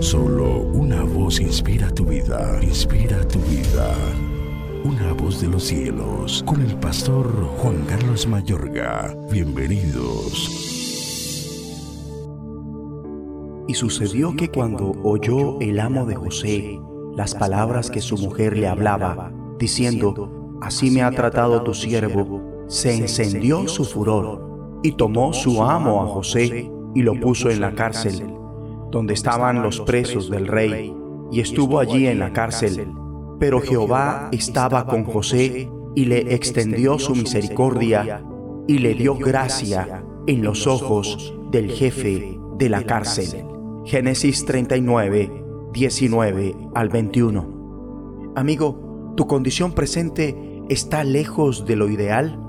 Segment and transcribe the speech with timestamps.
[0.00, 3.94] Solo una voz inspira tu vida, inspira tu vida.
[4.84, 7.26] Una voz de los cielos, con el pastor
[7.58, 9.16] Juan Carlos Mayorga.
[9.30, 10.64] Bienvenidos.
[13.68, 16.80] Y sucedió que cuando oyó el amo de José
[17.16, 22.94] las palabras que su mujer le hablaba, diciendo, Así me ha tratado tu siervo, se
[22.96, 28.36] encendió su furor y tomó su amo a José y lo puso en la cárcel,
[28.90, 30.94] donde estaban los presos del rey,
[31.30, 32.92] y estuvo allí en la cárcel.
[33.38, 38.24] Pero Jehová estaba con José y le extendió su misericordia
[38.66, 43.44] y le dio gracia en los ojos del jefe de la cárcel.
[43.84, 48.32] Génesis 39, 19 al 21.
[48.34, 52.45] Amigo, ¿tu condición presente está lejos de lo ideal?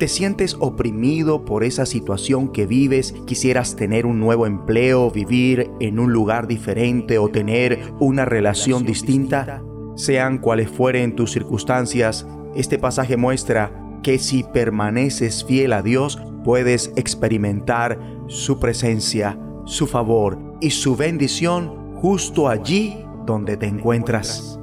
[0.00, 3.14] ¿Te sientes oprimido por esa situación que vives?
[3.26, 9.62] ¿Quisieras tener un nuevo empleo, vivir en un lugar diferente o tener una relación distinta?
[9.96, 16.94] Sean cuales fueren tus circunstancias, este pasaje muestra que si permaneces fiel a Dios, puedes
[16.96, 24.58] experimentar su presencia, su favor y su bendición justo allí donde te encuentras.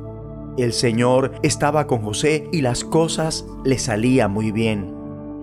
[0.58, 4.97] El Señor estaba con José y las cosas le salían muy bien.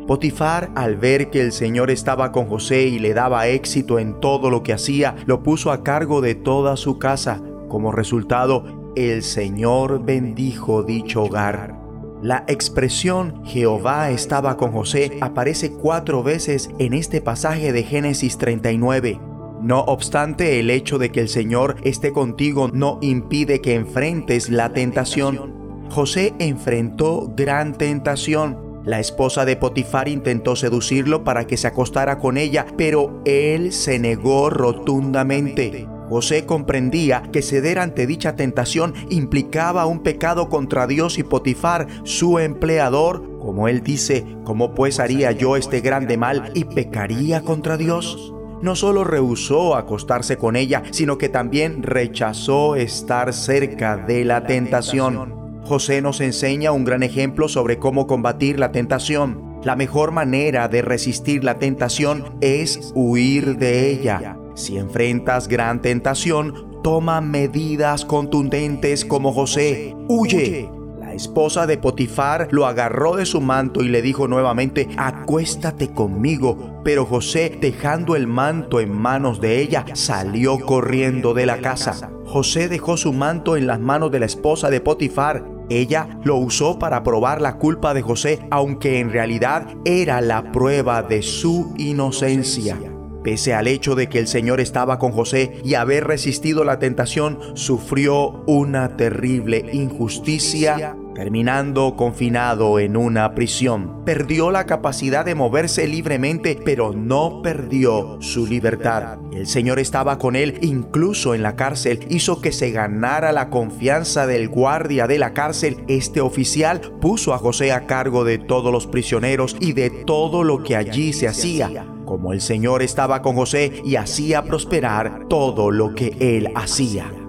[0.07, 4.51] Potifar, al ver que el Señor estaba con José y le daba éxito en todo
[4.51, 7.41] lo que hacía, lo puso a cargo de toda su casa.
[7.69, 11.85] Como resultado, el Señor bendijo dicho hogar.
[12.23, 19.21] La expresión Jehová estaba con José aparece cuatro veces en este pasaje de Génesis 39.
[19.61, 24.73] No obstante, el hecho de que el Señor esté contigo no impide que enfrentes la
[24.73, 25.55] tentación.
[25.91, 28.64] José enfrentó gran tentación.
[28.85, 33.99] La esposa de Potifar intentó seducirlo para que se acostara con ella, pero él se
[33.99, 35.89] negó rotundamente.
[36.11, 42.39] José comprendía que ceder ante dicha tentación implicaba un pecado contra Dios y Potifar, su
[42.39, 48.35] empleador, como él dice, ¿cómo pues haría yo este grande mal y pecaría contra Dios?
[48.61, 55.44] No solo rehusó acostarse con ella, sino que también rechazó estar cerca de la tentación.
[55.65, 59.61] José nos enseña un gran ejemplo sobre cómo combatir la tentación.
[59.65, 64.37] La mejor manera de resistir la tentación es huir de ella.
[64.55, 69.97] Si enfrentas gran tentación, toma medidas contundentes como José.
[70.07, 70.71] Huye.
[70.99, 76.83] La esposa de Potifar lo agarró de su manto y le dijo nuevamente, acuéstate conmigo.
[76.85, 82.11] Pero José, dejando el manto en manos de ella, salió corriendo de la casa.
[82.27, 86.79] José dejó su manto en las manos de la esposa de Potifar ella lo usó
[86.79, 92.79] para probar la culpa de José, aunque en realidad era la prueba de su inocencia.
[93.23, 97.39] Pese al hecho de que el Señor estaba con José y haber resistido la tentación,
[97.55, 104.05] sufrió una terrible injusticia terminando confinado en una prisión.
[104.05, 109.19] Perdió la capacidad de moverse libremente, pero no perdió su libertad.
[109.33, 114.27] El Señor estaba con él incluso en la cárcel, hizo que se ganara la confianza
[114.27, 115.85] del guardia de la cárcel.
[115.89, 120.63] Este oficial puso a José a cargo de todos los prisioneros y de todo lo
[120.63, 121.87] que allí se hacía.
[122.05, 127.24] Como el Señor estaba con José y hacía prosperar todo lo que él hacía.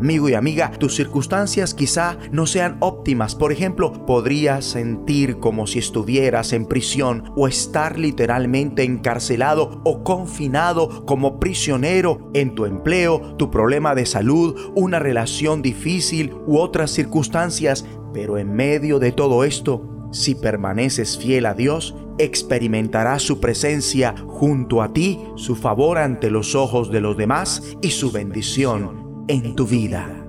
[0.00, 3.34] Amigo y amiga, tus circunstancias quizá no sean óptimas.
[3.34, 11.04] Por ejemplo, podrías sentir como si estuvieras en prisión o estar literalmente encarcelado o confinado
[11.04, 17.84] como prisionero en tu empleo, tu problema de salud, una relación difícil u otras circunstancias.
[18.14, 24.80] Pero en medio de todo esto, si permaneces fiel a Dios, experimentarás su presencia junto
[24.80, 29.64] a ti, su favor ante los ojos de los demás y su bendición en tu
[29.64, 30.26] vida.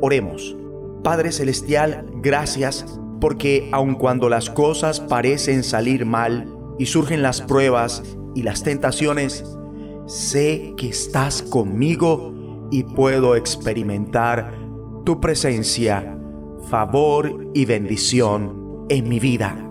[0.00, 0.56] Oremos.
[1.04, 8.02] Padre Celestial, gracias porque aun cuando las cosas parecen salir mal y surgen las pruebas
[8.34, 9.44] y las tentaciones,
[10.06, 12.32] sé que estás conmigo
[12.70, 14.54] y puedo experimentar
[15.04, 16.18] tu presencia,
[16.70, 19.62] favor y bendición en mi vida.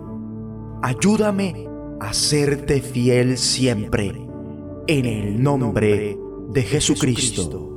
[0.83, 1.67] Ayúdame
[1.99, 4.13] a serte fiel siempre,
[4.85, 6.15] en el nombre
[6.49, 7.76] de Jesucristo